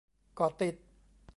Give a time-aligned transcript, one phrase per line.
[0.35, 0.75] เกาะติด